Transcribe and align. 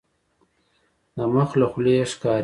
د 1.15 1.17
مخ 1.33 1.49
له 1.59 1.65
خولیې 1.71 1.95
یې 2.05 2.09
ښکاري. 2.11 2.39